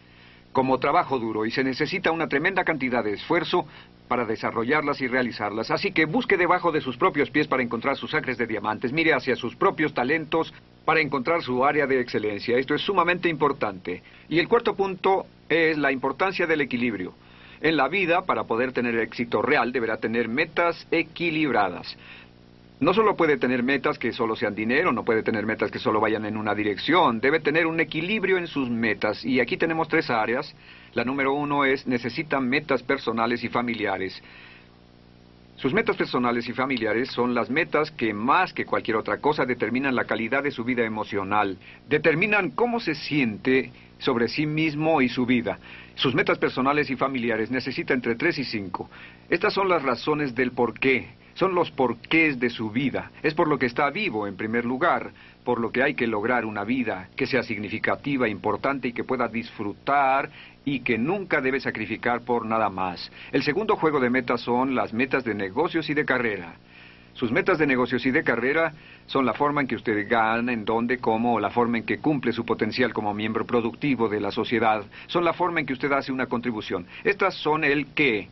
[0.56, 3.68] como trabajo duro y se necesita una tremenda cantidad de esfuerzo
[4.08, 5.70] para desarrollarlas y realizarlas.
[5.70, 9.13] Así que busque debajo de sus propios pies para encontrar sus acres de diamantes, mire
[9.13, 10.54] hacia sus propios talentos
[10.86, 12.58] para encontrar su área de excelencia.
[12.58, 14.02] Esto es sumamente importante.
[14.30, 17.13] Y el cuarto punto es la importancia del equilibrio.
[17.60, 21.98] En la vida, para poder tener éxito real, deberá tener metas equilibradas.
[22.78, 26.02] No solo puede tener metas que solo sean dinero, no puede tener metas que solo
[26.02, 29.24] vayan en una dirección, debe tener un equilibrio en sus metas.
[29.24, 30.54] Y aquí tenemos tres áreas.
[30.94, 34.22] La número uno es necesita metas personales y familiares.
[35.56, 39.96] Sus metas personales y familiares son las metas que más que cualquier otra cosa determinan
[39.96, 41.58] la calidad de su vida emocional,
[41.88, 45.60] determinan cómo se siente sobre sí mismo y su vida.
[45.96, 48.90] Sus metas personales y familiares necesita entre tres y cinco.
[49.30, 53.12] Estas son las razones del por qué son los porqués de su vida.
[53.21, 55.12] Es por lo que está vivo, en primer lugar,
[55.43, 59.28] por lo que hay que lograr una vida que sea significativa, importante y que pueda
[59.28, 60.30] disfrutar
[60.65, 63.12] y que nunca debe sacrificar por nada más.
[63.32, 66.56] El segundo juego de metas son las metas de negocios y de carrera.
[67.13, 68.74] Sus metas de negocios y de carrera
[69.06, 72.00] son la forma en que usted gana, en dónde, cómo, o la forma en que
[72.00, 74.84] cumple su potencial como miembro productivo de la sociedad.
[75.08, 76.86] Son la forma en que usted hace una contribución.
[77.06, 78.28] Estas son el qué.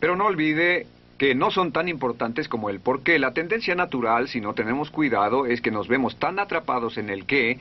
[0.00, 0.86] Pero no olvide
[1.22, 3.20] que no son tan importantes como el por qué.
[3.20, 7.26] La tendencia natural, si no tenemos cuidado, es que nos vemos tan atrapados en el
[7.26, 7.60] qué,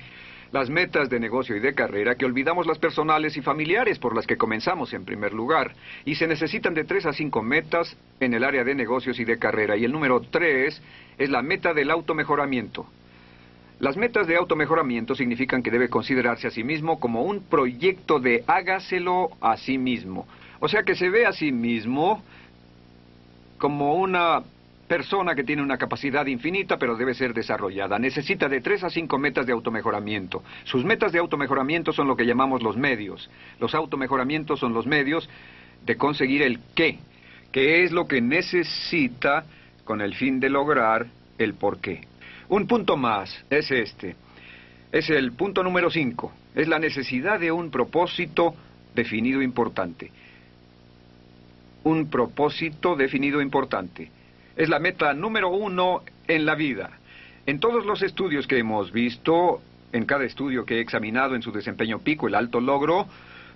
[0.51, 4.25] las metas de negocio y de carrera, que olvidamos las personales y familiares por las
[4.25, 5.75] que comenzamos en primer lugar.
[6.05, 9.37] Y se necesitan de tres a cinco metas en el área de negocios y de
[9.37, 9.77] carrera.
[9.77, 10.81] Y el número tres
[11.19, 12.87] es la meta del automejoramiento.
[13.77, 18.43] Las metas de automejoramiento significan que debe considerarse a sí mismo como un proyecto de
[18.47, 20.25] hágaselo a sí mismo.
[20.59, 22.23] O sea que se ve a sí mismo
[23.61, 24.41] como una
[24.87, 27.99] persona que tiene una capacidad infinita, pero debe ser desarrollada.
[27.99, 30.43] Necesita de tres a cinco metas de automejoramiento.
[30.63, 33.29] Sus metas de automejoramiento son lo que llamamos los medios.
[33.59, 35.29] Los automejoramientos son los medios
[35.85, 36.97] de conseguir el qué,
[37.51, 39.45] que es lo que necesita
[39.85, 41.05] con el fin de lograr
[41.37, 42.01] el por qué.
[42.49, 44.15] Un punto más es este.
[44.91, 46.33] Es el punto número cinco.
[46.55, 48.55] Es la necesidad de un propósito
[48.95, 50.11] definido importante
[51.83, 54.11] un propósito definido importante.
[54.55, 56.91] Es la meta número uno en la vida.
[57.45, 61.51] En todos los estudios que hemos visto, en cada estudio que he examinado en su
[61.51, 63.07] desempeño pico, el alto logro,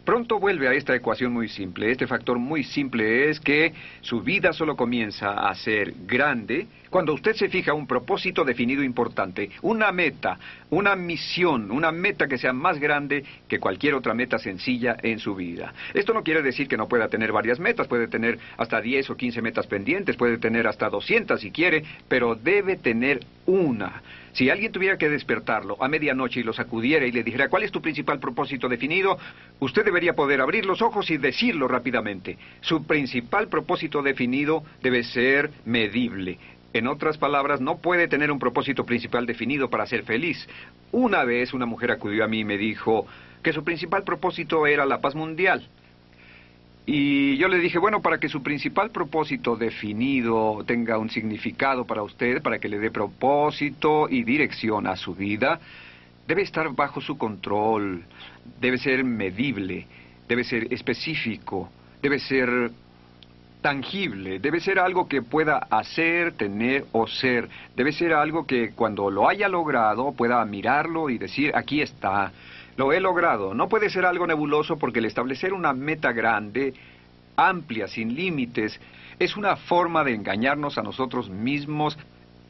[0.06, 1.90] Pronto vuelve a esta ecuación muy simple.
[1.90, 7.34] Este factor muy simple es que su vida solo comienza a ser grande cuando usted
[7.34, 10.38] se fija un propósito definido importante, una meta,
[10.70, 15.36] una misión, una meta que sea más grande que cualquier otra meta sencilla en su
[15.36, 15.74] vida.
[15.94, 19.18] Esto no quiere decir que no pueda tener varias metas, puede tener hasta 10 o
[19.18, 24.04] 15 metas pendientes, puede tener hasta 200 si quiere, pero debe tener una.
[24.36, 27.72] Si alguien tuviera que despertarlo a medianoche y lo sacudiera y le dijera cuál es
[27.72, 29.18] tu principal propósito definido,
[29.60, 32.38] usted debería poder abrir los ojos y decirlo rápidamente.
[32.60, 36.38] Su principal propósito definido debe ser medible.
[36.74, 40.46] En otras palabras, no puede tener un propósito principal definido para ser feliz.
[40.92, 43.08] Una vez una mujer acudió a mí y me dijo
[43.42, 45.66] que su principal propósito era la paz mundial.
[46.86, 52.04] Y yo le dije, bueno, para que su principal propósito definido tenga un significado para
[52.04, 55.60] usted, para que le dé propósito y dirección a su vida,
[56.28, 58.04] debe estar bajo su control,
[58.62, 59.88] debe ser medible,
[60.28, 61.70] debe ser específico,
[62.04, 62.72] debe ser
[63.62, 69.10] tangible, debe ser algo que pueda hacer, tener o ser, debe ser algo que cuando
[69.10, 72.32] lo haya logrado pueda mirarlo y decir, aquí está,
[72.78, 73.54] lo he logrado.
[73.54, 76.74] No puede ser algo nebuloso porque el establecer una meta grande,
[77.36, 78.80] amplia, sin límites,
[79.20, 81.98] es una forma de engañarnos a nosotros mismos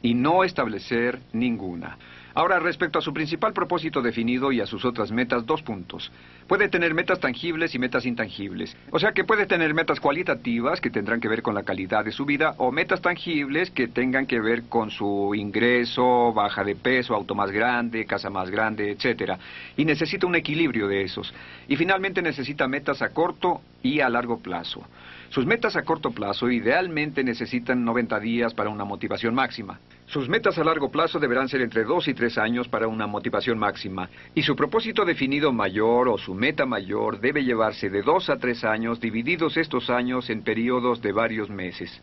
[0.02, 1.98] y no establecer ninguna.
[2.38, 6.12] Ahora, respecto a su principal propósito definido y a sus otras metas, dos puntos.
[6.48, 8.76] Puede tener metas tangibles y metas intangibles.
[8.91, 12.12] O sea que puede tener metas cualitativas que tendrán que ver con la calidad de
[12.12, 17.15] su vida o metas tangibles que tengan que ver con su ingreso, baja de peso,
[17.15, 19.39] auto más grande, casa más grande, etcétera.
[19.78, 21.34] Y necesita un equilibrio de esos.
[21.69, 24.84] Y finalmente necesita metas a corto y a largo plazo.
[25.30, 29.80] Sus metas a corto plazo idealmente necesitan 90 días para una motivación máxima.
[30.08, 33.58] Sus metas a largo plazo deberán ser entre dos y tres años para una motivación
[33.58, 38.38] máxima, y su propósito definido mayor o su meta mayor debe llevarse de dos a
[38.38, 42.02] tres años, divididos estos años en periodos de varios meses.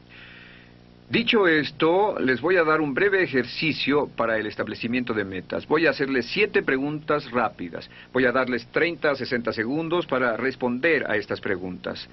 [1.13, 5.67] Dicho esto, les voy a dar un breve ejercicio para el establecimiento de metas.
[5.67, 7.89] Voy a hacerles siete preguntas rápidas.
[8.15, 12.09] Voy a darles 30 a 60 segundos para responder a estas preguntas.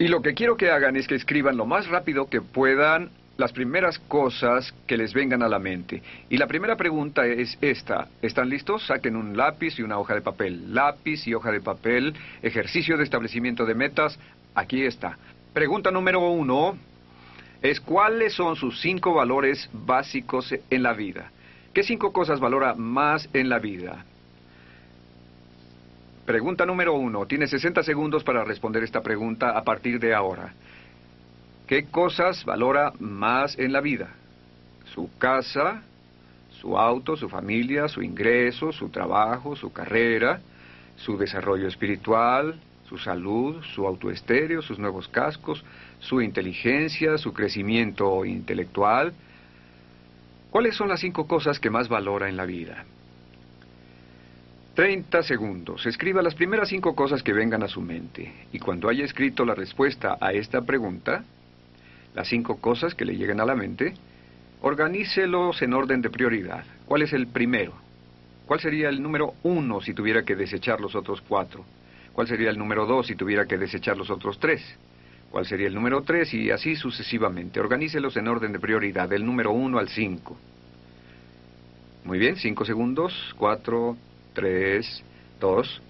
[0.00, 3.52] Y lo que quiero que hagan es que escriban lo más rápido que puedan las
[3.52, 6.02] primeras cosas que les vengan a la mente.
[6.28, 8.06] Y la primera pregunta es esta.
[8.22, 8.86] ¿Están listos?
[8.86, 10.74] Saquen un lápiz y una hoja de papel.
[10.74, 12.14] Lápiz y hoja de papel.
[12.42, 14.18] Ejercicio de establecimiento de metas.
[14.54, 15.16] Aquí está.
[15.54, 16.76] Pregunta número uno
[17.62, 21.30] es cuáles son sus cinco valores básicos en la vida.
[21.72, 24.04] ¿Qué cinco cosas valora más en la vida?
[26.26, 27.26] Pregunta número uno.
[27.26, 30.52] Tiene 60 segundos para responder esta pregunta a partir de ahora.
[31.70, 34.08] ¿Qué cosas valora más en la vida?
[34.92, 35.84] Su casa,
[36.60, 40.40] su auto, su familia, su ingreso, su trabajo, su carrera,
[40.96, 45.64] su desarrollo espiritual, su salud, su autoestéreo, sus nuevos cascos,
[46.00, 49.12] su inteligencia, su crecimiento intelectual.
[50.50, 52.84] ¿Cuáles son las cinco cosas que más valora en la vida?
[54.74, 55.86] 30 segundos.
[55.86, 58.32] Escriba las primeras cinco cosas que vengan a su mente.
[58.52, 61.22] Y cuando haya escrito la respuesta a esta pregunta,
[62.14, 63.94] las cinco cosas que le lleguen a la mente,
[64.62, 66.64] organícelos en orden de prioridad.
[66.86, 67.74] ¿Cuál es el primero?
[68.46, 71.64] ¿Cuál sería el número uno si tuviera que desechar los otros cuatro?
[72.12, 74.60] ¿Cuál sería el número dos si tuviera que desechar los otros tres?
[75.30, 76.34] ¿Cuál sería el número tres?
[76.34, 77.60] Y así sucesivamente.
[77.60, 80.36] Organícelos en orden de prioridad, del número uno al cinco.
[82.04, 83.14] Muy bien, cinco segundos.
[83.38, 83.96] Cuatro,
[84.32, 85.04] tres,
[85.38, 85.80] dos,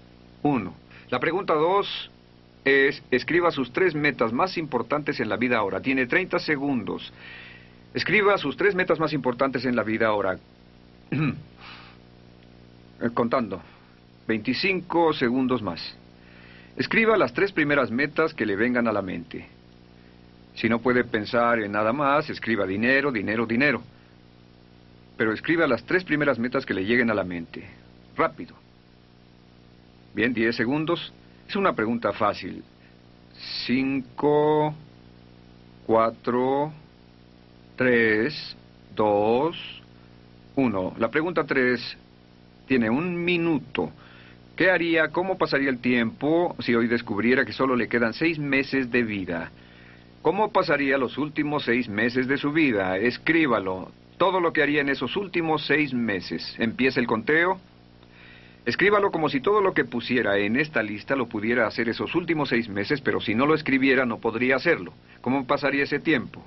[0.43, 0.75] uno.
[1.09, 2.10] La pregunta dos
[2.65, 5.81] es, escriba sus tres metas más importantes en la vida ahora.
[5.81, 7.11] Tiene 30 segundos.
[7.93, 10.37] Escriba sus tres metas más importantes en la vida ahora.
[13.13, 13.61] Contando.
[14.27, 15.95] 25 segundos más.
[16.77, 19.45] Escriba las tres primeras metas que le vengan a la mente.
[20.55, 23.81] Si no puede pensar en nada más, escriba dinero, dinero, dinero.
[25.17, 27.65] Pero escriba las tres primeras metas que le lleguen a la mente.
[28.15, 28.55] Rápido.
[30.13, 31.11] Bien, 10 segundos.
[31.51, 32.63] Es una pregunta fácil.
[33.65, 34.73] Cinco,
[35.85, 36.71] cuatro,
[37.75, 38.55] tres,
[38.95, 39.57] dos,
[40.55, 40.93] uno.
[40.97, 41.97] La pregunta tres
[42.69, 43.91] tiene un minuto.
[44.55, 48.89] ¿Qué haría, cómo pasaría el tiempo si hoy descubriera que solo le quedan seis meses
[48.89, 49.51] de vida?
[50.21, 52.95] ¿Cómo pasaría los últimos seis meses de su vida?
[52.95, 53.91] Escríbalo.
[54.17, 56.55] Todo lo que haría en esos últimos seis meses.
[56.59, 57.59] Empieza el conteo.
[58.65, 62.49] Escríbalo como si todo lo que pusiera en esta lista lo pudiera hacer esos últimos
[62.49, 64.93] seis meses, pero si no lo escribiera no podría hacerlo.
[65.21, 66.45] ¿Cómo pasaría ese tiempo?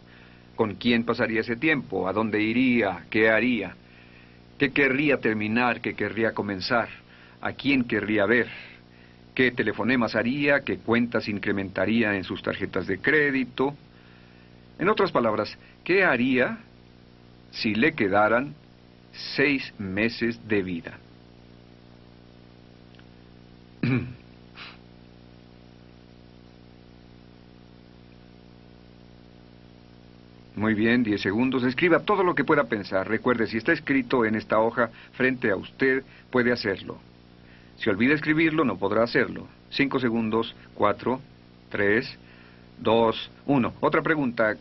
[0.55, 2.07] ¿Con quién pasaría ese tiempo?
[2.07, 3.05] ¿A dónde iría?
[3.11, 3.75] ¿Qué haría?
[4.59, 5.81] ¿Qué querría terminar?
[5.81, 6.89] ¿Qué querría comenzar?
[7.41, 8.47] ¿A quién querría ver?
[9.35, 10.61] ¿Qué telefonemas haría?
[10.61, 13.75] ¿Qué cuentas incrementaría en sus tarjetas de crédito?
[14.79, 16.59] En otras palabras, ¿qué haría
[17.51, 18.55] si le quedaran
[19.13, 20.99] seis meses de vida?
[30.57, 31.65] Muy bien, 10 segundos.
[31.65, 33.09] Escriba todo lo que pueda pensar.
[33.09, 36.99] Recuerde, si está escrito en esta hoja frente a usted, puede hacerlo.
[37.77, 39.49] Si olvida escribirlo, no podrá hacerlo.
[39.71, 41.21] 5 segundos, 4,
[41.71, 42.19] 3,
[42.79, 43.75] 2, 1.
[43.81, 44.57] Otra pregunta.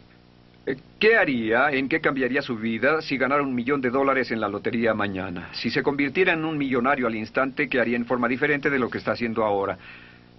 [0.98, 4.48] ¿Qué haría, en qué cambiaría su vida si ganara un millón de dólares en la
[4.48, 5.50] lotería mañana?
[5.52, 8.90] Si se convirtiera en un millonario al instante, ¿qué haría en forma diferente de lo
[8.90, 9.78] que está haciendo ahora?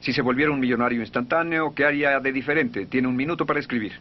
[0.01, 2.87] Si se volviera un millonario instantáneo, ¿qué haría de diferente?
[2.87, 3.93] Tiene un minuto para escribir.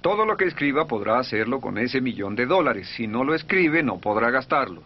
[0.00, 2.88] Todo lo que escriba podrá hacerlo con ese millón de dólares.
[2.96, 4.82] Si no lo escribe, no podrá gastarlo.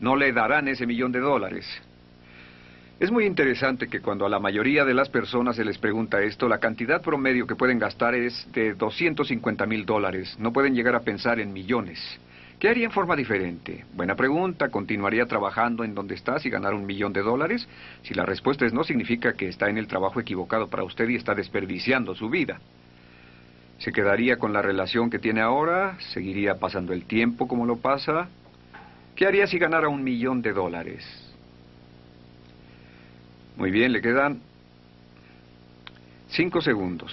[0.00, 1.66] No le darán ese millón de dólares.
[3.00, 6.48] Es muy interesante que cuando a la mayoría de las personas se les pregunta esto,
[6.48, 10.36] la cantidad promedio que pueden gastar es de 250 mil dólares.
[10.38, 11.98] No pueden llegar a pensar en millones.
[12.60, 13.84] ¿Qué haría en forma diferente?
[13.94, 14.68] Buena pregunta.
[14.68, 17.68] ¿Continuaría trabajando en donde está si ganara un millón de dólares?
[18.02, 21.16] Si la respuesta es no, significa que está en el trabajo equivocado para usted y
[21.16, 22.60] está desperdiciando su vida.
[23.78, 25.98] ¿Se quedaría con la relación que tiene ahora?
[26.12, 28.28] ¿Seguiría pasando el tiempo como lo pasa?
[29.16, 31.23] ¿Qué haría si ganara un millón de dólares?
[33.56, 34.40] Muy bien, le quedan
[36.28, 37.12] cinco segundos.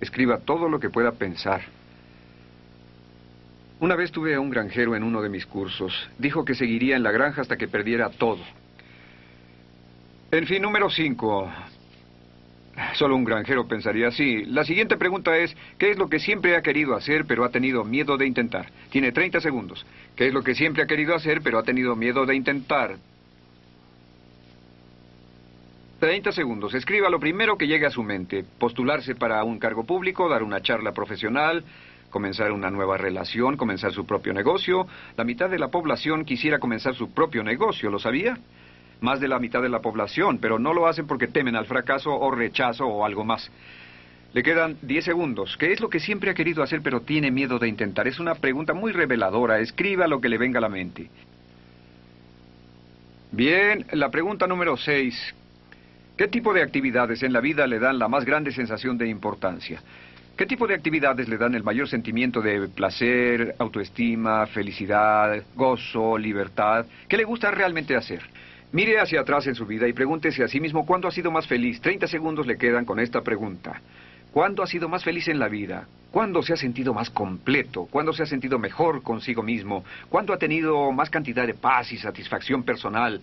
[0.00, 1.62] Escriba todo lo que pueda pensar.
[3.80, 5.92] Una vez tuve a un granjero en uno de mis cursos.
[6.18, 8.40] Dijo que seguiría en la granja hasta que perdiera todo.
[10.30, 11.50] En fin, número cinco.
[12.94, 14.44] Solo un granjero pensaría así.
[14.44, 17.84] La siguiente pregunta es, ¿qué es lo que siempre ha querido hacer pero ha tenido
[17.84, 18.70] miedo de intentar?
[18.90, 19.84] Tiene 30 segundos.
[20.16, 22.96] ¿Qué es lo que siempre ha querido hacer pero ha tenido miedo de intentar?
[26.00, 26.72] 30 segundos.
[26.72, 28.42] Escriba lo primero que llegue a su mente.
[28.58, 31.62] Postularse para un cargo público, dar una charla profesional,
[32.08, 34.86] comenzar una nueva relación, comenzar su propio negocio.
[35.16, 38.38] La mitad de la población quisiera comenzar su propio negocio, ¿lo sabía?
[39.02, 42.10] Más de la mitad de la población, pero no lo hacen porque temen al fracaso
[42.10, 43.50] o rechazo o algo más.
[44.32, 45.56] Le quedan 10 segundos.
[45.58, 48.08] ¿Qué es lo que siempre ha querido hacer pero tiene miedo de intentar?
[48.08, 49.58] Es una pregunta muy reveladora.
[49.58, 51.10] Escriba lo que le venga a la mente.
[53.32, 55.34] Bien, la pregunta número 6.
[56.20, 59.80] ¿Qué tipo de actividades en la vida le dan la más grande sensación de importancia?
[60.36, 66.84] ¿Qué tipo de actividades le dan el mayor sentimiento de placer, autoestima, felicidad, gozo, libertad?
[67.08, 68.20] ¿Qué le gusta realmente hacer?
[68.70, 71.46] Mire hacia atrás en su vida y pregúntese a sí mismo cuándo ha sido más
[71.46, 71.80] feliz.
[71.80, 73.80] Treinta segundos le quedan con esta pregunta.
[74.30, 75.88] ¿Cuándo ha sido más feliz en la vida?
[76.10, 77.88] ¿Cuándo se ha sentido más completo?
[77.90, 79.86] ¿Cuándo se ha sentido mejor consigo mismo?
[80.10, 83.22] ¿Cuándo ha tenido más cantidad de paz y satisfacción personal?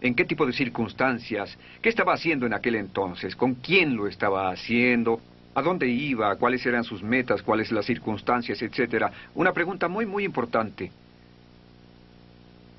[0.00, 1.56] ¿En qué tipo de circunstancias?
[1.80, 3.34] ¿Qué estaba haciendo en aquel entonces?
[3.34, 5.20] ¿Con quién lo estaba haciendo?
[5.54, 6.36] ¿A dónde iba?
[6.36, 7.42] ¿Cuáles eran sus metas?
[7.42, 8.60] ¿Cuáles las circunstancias?
[8.60, 9.10] Etcétera.
[9.34, 10.92] Una pregunta muy, muy importante.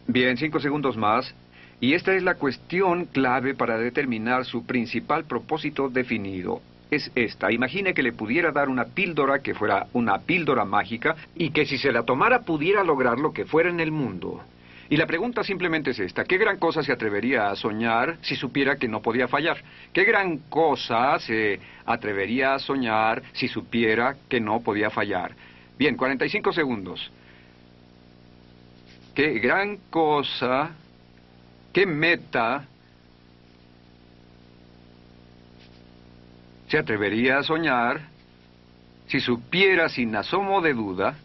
[0.07, 1.34] Bien, cinco segundos más.
[1.80, 6.61] Y esta es la cuestión clave para determinar su principal propósito definido.
[6.89, 7.51] Es esta.
[7.51, 11.78] Imagine que le pudiera dar una píldora que fuera una píldora mágica y que si
[11.78, 14.43] se la tomara pudiera lograr lo que fuera en el mundo.
[14.90, 16.24] Y la pregunta simplemente es esta.
[16.24, 19.62] ¿Qué gran cosa se atrevería a soñar si supiera que no podía fallar?
[19.92, 25.36] ¿Qué gran cosa se atrevería a soñar si supiera que no podía fallar?
[25.78, 27.12] Bien, 45 segundos.
[29.14, 30.72] ¿Qué gran cosa
[31.78, 32.66] ¿Qué meta
[36.68, 38.02] se atrevería a soñar
[39.06, 41.16] si supiera sin asomo de duda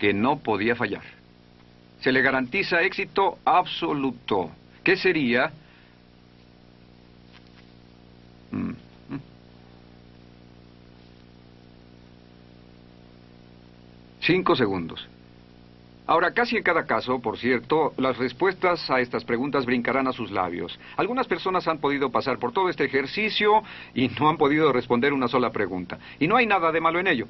[0.00, 1.04] que no podía fallar?
[2.00, 4.50] Se le garantiza éxito absoluto.
[4.82, 5.52] ¿Qué sería?
[8.50, 8.72] Mm.
[14.22, 15.06] Cinco segundos.
[16.06, 20.32] Ahora, casi en cada caso, por cierto, las respuestas a estas preguntas brincarán a sus
[20.32, 20.76] labios.
[20.96, 23.62] Algunas personas han podido pasar por todo este ejercicio
[23.94, 25.98] y no han podido responder una sola pregunta.
[26.18, 27.28] Y no hay nada de malo en ello.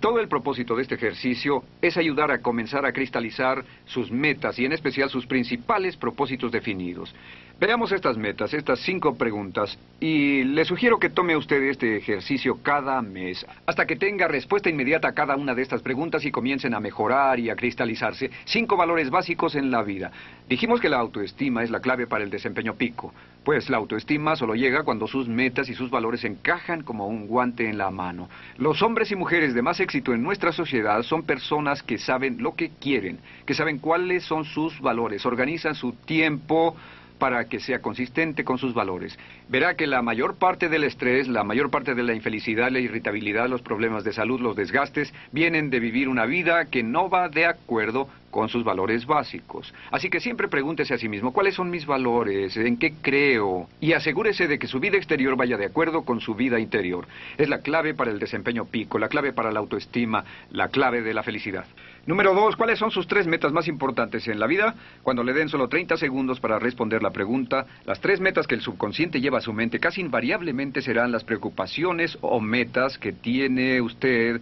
[0.00, 4.64] Todo el propósito de este ejercicio es ayudar a comenzar a cristalizar sus metas y
[4.64, 7.14] en especial sus principales propósitos definidos.
[7.60, 13.00] Veamos estas metas, estas cinco preguntas, y le sugiero que tome usted este ejercicio cada
[13.02, 16.80] mes, hasta que tenga respuesta inmediata a cada una de estas preguntas y comiencen a
[16.80, 20.10] mejorar y a cristalizarse cinco valores básicos en la vida.
[20.48, 24.56] Dijimos que la autoestima es la clave para el desempeño pico, pues la autoestima solo
[24.56, 28.28] llega cuando sus metas y sus valores encajan como un guante en la mano.
[28.58, 32.56] Los hombres y mujeres de más éxito en nuestra sociedad son personas que saben lo
[32.56, 36.76] que quieren, que saben cuáles son sus valores, organizan su tiempo,
[37.18, 39.18] para que sea consistente con sus valores.
[39.48, 43.48] Verá que la mayor parte del estrés, la mayor parte de la infelicidad, la irritabilidad,
[43.48, 47.46] los problemas de salud, los desgastes, vienen de vivir una vida que no va de
[47.46, 49.72] acuerdo con sus valores básicos.
[49.92, 52.56] Así que siempre pregúntese a sí mismo, ¿cuáles son mis valores?
[52.56, 53.68] ¿En qué creo?
[53.78, 57.06] Y asegúrese de que su vida exterior vaya de acuerdo con su vida interior.
[57.36, 61.14] Es la clave para el desempeño pico, la clave para la autoestima, la clave de
[61.14, 61.66] la felicidad.
[62.06, 64.74] Número dos, ¿cuáles son sus tres metas más importantes en la vida?
[65.02, 68.62] Cuando le den solo 30 segundos para responder la pregunta, las tres metas que el
[68.62, 74.40] subconsciente lleva a su mente casi invariablemente serán las preocupaciones o metas que tiene usted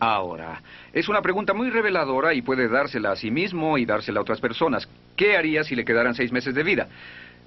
[0.00, 0.60] ahora.
[0.92, 4.40] Es una pregunta muy reveladora y puede dársela a sí mismo y dársela a otras
[4.40, 4.88] personas.
[5.16, 6.88] ¿Qué haría si le quedaran seis meses de vida?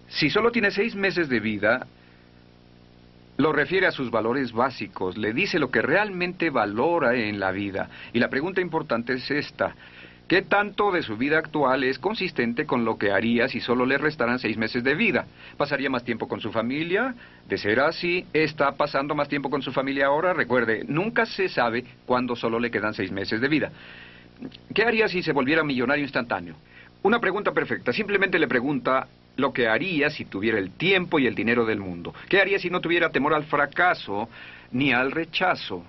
[0.09, 1.87] Si solo tiene seis meses de vida,
[3.37, 7.89] lo refiere a sus valores básicos, le dice lo que realmente valora en la vida.
[8.13, 9.75] Y la pregunta importante es esta.
[10.27, 13.97] ¿Qué tanto de su vida actual es consistente con lo que haría si solo le
[13.97, 15.25] restaran seis meses de vida?
[15.55, 17.15] ¿Pasaría más tiempo con su familia?
[17.47, 20.33] De ser así, ¿está pasando más tiempo con su familia ahora?
[20.33, 23.71] Recuerde, nunca se sabe cuándo solo le quedan seis meses de vida.
[24.75, 26.55] ¿Qué haría si se volviera millonario instantáneo?
[27.03, 27.93] Una pregunta perfecta.
[27.93, 29.07] Simplemente le pregunta
[29.37, 32.13] lo que haría si tuviera el tiempo y el dinero del mundo.
[32.27, 34.27] ¿Qué haría si no tuviera temor al fracaso
[34.73, 35.85] ni al rechazo?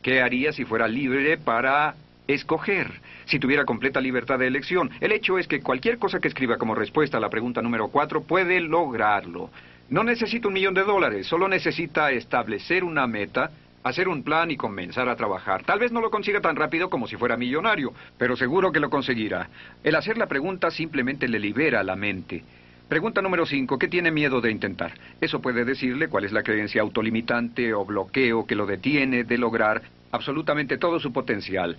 [0.00, 1.96] ¿Qué haría si fuera libre para
[2.26, 2.90] escoger?
[3.26, 4.90] Si tuviera completa libertad de elección.
[5.00, 8.22] El hecho es que cualquier cosa que escriba como respuesta a la pregunta número cuatro
[8.22, 9.50] puede lograrlo.
[9.90, 13.50] No necesita un millón de dólares, solo necesita establecer una meta
[13.84, 15.62] hacer un plan y comenzar a trabajar.
[15.62, 18.90] Tal vez no lo consiga tan rápido como si fuera millonario, pero seguro que lo
[18.90, 19.48] conseguirá.
[19.84, 22.42] El hacer la pregunta simplemente le libera la mente.
[22.88, 23.78] Pregunta número 5.
[23.78, 24.94] ¿Qué tiene miedo de intentar?
[25.20, 29.82] Eso puede decirle cuál es la creencia autolimitante o bloqueo que lo detiene de lograr
[30.12, 31.76] absolutamente todo su potencial.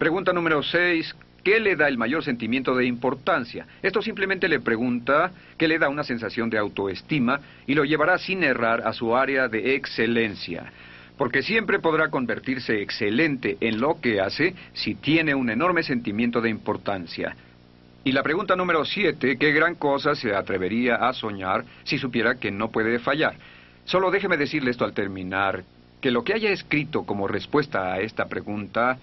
[0.00, 1.14] Pregunta número 6.
[1.44, 3.66] ¿Qué le da el mayor sentimiento de importancia?
[3.82, 8.42] Esto simplemente le pregunta qué le da una sensación de autoestima y lo llevará sin
[8.42, 10.72] errar a su área de excelencia.
[11.18, 16.48] Porque siempre podrá convertirse excelente en lo que hace si tiene un enorme sentimiento de
[16.48, 17.36] importancia.
[18.02, 22.50] Y la pregunta número siete, ¿qué gran cosa se atrevería a soñar si supiera que
[22.50, 23.34] no puede fallar?
[23.84, 25.62] Solo déjeme decirle esto al terminar,
[26.00, 28.98] que lo que haya escrito como respuesta a esta pregunta,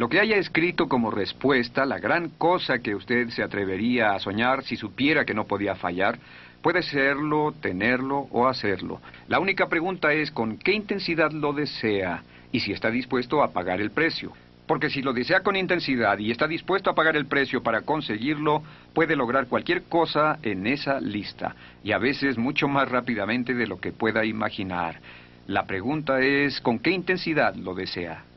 [0.00, 4.64] lo que haya escrito como respuesta, la gran cosa que usted se atrevería a soñar
[4.64, 6.18] si supiera que no podía fallar,
[6.62, 9.02] puede serlo, tenerlo o hacerlo.
[9.28, 13.82] La única pregunta es con qué intensidad lo desea y si está dispuesto a pagar
[13.82, 14.32] el precio.
[14.66, 18.62] Porque si lo desea con intensidad y está dispuesto a pagar el precio para conseguirlo,
[18.94, 23.78] puede lograr cualquier cosa en esa lista, y a veces mucho más rápidamente de lo
[23.78, 24.98] que pueda imaginar.
[25.46, 28.29] La pregunta es, ¿con qué intensidad lo desea?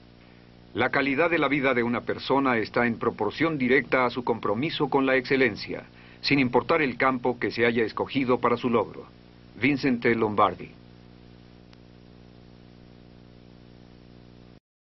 [0.73, 4.89] La calidad de la vida de una persona está en proporción directa a su compromiso
[4.89, 5.83] con la excelencia,
[6.21, 9.05] sin importar el campo que se haya escogido para su logro.
[9.61, 10.71] Vincent Lombardi